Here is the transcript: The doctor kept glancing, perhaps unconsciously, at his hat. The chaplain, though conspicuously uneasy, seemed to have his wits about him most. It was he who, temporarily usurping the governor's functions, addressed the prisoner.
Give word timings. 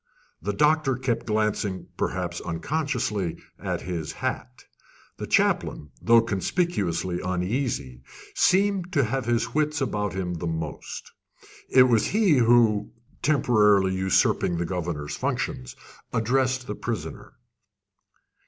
The 0.41 0.51
doctor 0.53 0.95
kept 0.95 1.27
glancing, 1.27 1.85
perhaps 1.95 2.41
unconsciously, 2.41 3.37
at 3.59 3.81
his 3.81 4.13
hat. 4.13 4.65
The 5.17 5.27
chaplain, 5.27 5.91
though 6.01 6.21
conspicuously 6.23 7.21
uneasy, 7.23 8.01
seemed 8.33 8.91
to 8.93 9.03
have 9.03 9.25
his 9.25 9.53
wits 9.53 9.79
about 9.79 10.13
him 10.13 10.35
most. 10.43 11.11
It 11.69 11.83
was 11.83 12.07
he 12.07 12.37
who, 12.39 12.89
temporarily 13.21 13.93
usurping 13.93 14.57
the 14.57 14.65
governor's 14.65 15.15
functions, 15.15 15.75
addressed 16.11 16.65
the 16.65 16.73
prisoner. 16.73 17.33